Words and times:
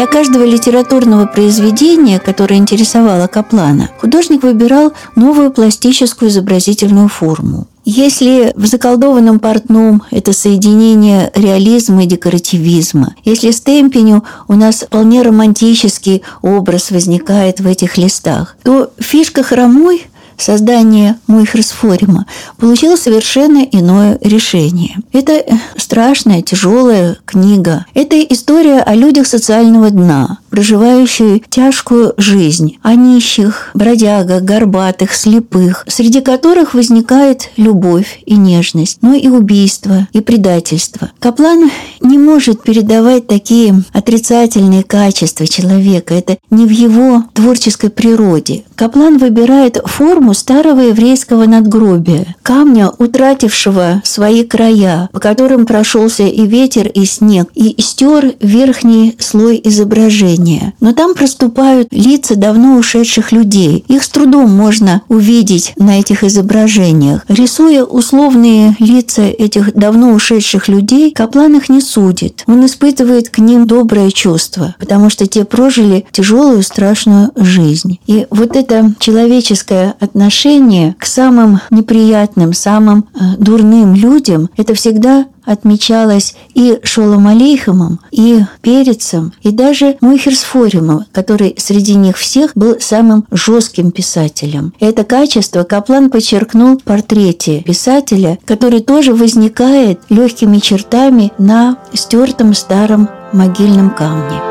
Для 0.00 0.06
каждого 0.06 0.44
литературного 0.44 1.26
произведения, 1.26 2.18
которое 2.18 2.54
интересовало 2.54 3.26
Каплана, 3.26 3.90
художник 4.00 4.42
выбирал 4.42 4.94
новую 5.14 5.52
пластическую 5.52 6.30
изобразительную 6.30 7.08
форму. 7.08 7.66
Если 7.84 8.52
в 8.56 8.64
заколдованном 8.64 9.40
портном 9.40 10.02
это 10.10 10.32
соединение 10.32 11.30
реализма 11.34 12.04
и 12.04 12.06
декоративизма, 12.06 13.14
если 13.24 13.50
с 13.50 13.60
Темпеню 13.60 14.24
у 14.48 14.54
нас 14.54 14.76
вполне 14.76 15.20
романтический 15.20 16.22
образ 16.40 16.90
возникает 16.90 17.60
в 17.60 17.66
этих 17.66 17.98
листах, 17.98 18.56
то 18.62 18.90
фишка 18.98 19.42
хромой 19.42 20.06
создание 20.40 21.16
Муйхерсфорима 21.26 22.26
получило 22.58 22.96
совершенно 22.96 23.58
иное 23.58 24.18
решение. 24.22 24.96
Это 25.12 25.44
страшная, 25.76 26.42
тяжелая 26.42 27.16
книга. 27.24 27.86
Это 27.94 28.20
история 28.20 28.80
о 28.80 28.94
людях 28.94 29.26
социального 29.26 29.90
дна, 29.90 30.38
проживающие 30.50 31.40
тяжкую 31.48 32.14
жизнь, 32.16 32.78
о 32.82 32.94
нищих, 32.94 33.70
бродягах, 33.74 34.42
горбатых, 34.42 35.14
слепых, 35.14 35.84
среди 35.88 36.20
которых 36.20 36.74
возникает 36.74 37.50
любовь 37.56 38.20
и 38.26 38.36
нежность, 38.36 38.98
но 39.02 39.14
и 39.14 39.28
убийство, 39.28 40.08
и 40.12 40.20
предательство. 40.20 41.10
Каплан 41.18 41.70
не 42.10 42.18
может 42.18 42.62
передавать 42.62 43.28
такие 43.28 43.82
отрицательные 43.92 44.82
качества 44.82 45.46
человека. 45.46 46.14
Это 46.14 46.38
не 46.50 46.66
в 46.66 46.70
его 46.70 47.24
творческой 47.32 47.90
природе. 47.90 48.64
Каплан 48.74 49.18
выбирает 49.18 49.78
форму 49.84 50.34
старого 50.34 50.80
еврейского 50.80 51.44
надгробия, 51.44 52.34
камня, 52.42 52.90
утратившего 52.98 54.02
свои 54.04 54.42
края, 54.42 55.08
по 55.12 55.20
которым 55.20 55.66
прошелся 55.66 56.24
и 56.24 56.46
ветер, 56.46 56.88
и 56.88 57.04
снег, 57.04 57.48
и 57.54 57.76
стер 57.78 58.34
верхний 58.40 59.16
слой 59.20 59.60
изображения. 59.62 60.74
Но 60.80 60.92
там 60.92 61.14
проступают 61.14 61.88
лица 61.92 62.34
давно 62.34 62.76
ушедших 62.76 63.30
людей. 63.30 63.84
Их 63.86 64.02
с 64.02 64.08
трудом 64.08 64.50
можно 64.50 65.02
увидеть 65.08 65.74
на 65.76 66.00
этих 66.00 66.24
изображениях. 66.24 67.24
Рисуя 67.28 67.84
условные 67.84 68.74
лица 68.80 69.22
этих 69.22 69.74
давно 69.74 70.12
ушедших 70.12 70.66
людей, 70.66 71.12
Каплан 71.12 71.56
их 71.56 71.68
не 71.68 71.80
судит. 72.00 72.44
Он 72.46 72.64
испытывает 72.64 73.28
к 73.28 73.38
ним 73.38 73.66
доброе 73.66 74.10
чувство, 74.10 74.74
потому 74.78 75.10
что 75.10 75.26
те 75.26 75.44
прожили 75.44 76.06
тяжелую, 76.12 76.62
страшную 76.62 77.30
жизнь. 77.36 77.98
И 78.06 78.26
вот 78.30 78.56
это 78.56 78.94
человеческое 78.98 79.94
отношение 80.00 80.94
к 80.98 81.04
самым 81.04 81.60
неприятным, 81.70 82.54
самым 82.54 83.04
э, 83.14 83.36
дурным 83.36 83.94
людям, 83.94 84.48
это 84.56 84.74
всегда 84.74 85.26
отмечалось 85.50 86.34
и 86.54 86.78
Шолом 86.82 87.26
Алейхамом, 87.26 88.00
и 88.10 88.40
Перецем, 88.62 89.32
и 89.42 89.50
даже 89.50 89.96
Мухерсфоримом, 90.00 91.06
который 91.12 91.54
среди 91.58 91.94
них 91.94 92.16
всех 92.16 92.52
был 92.54 92.76
самым 92.80 93.26
жестким 93.30 93.90
писателем. 93.90 94.72
Это 94.80 95.04
качество 95.04 95.64
Каплан 95.64 96.10
подчеркнул 96.10 96.78
в 96.78 96.82
портрете 96.82 97.62
писателя, 97.62 98.38
который 98.44 98.80
тоже 98.80 99.12
возникает 99.14 100.00
легкими 100.08 100.58
чертами 100.58 101.32
на 101.38 101.78
стертом 101.92 102.54
старом 102.54 103.08
могильном 103.32 103.90
камне. 103.90 104.49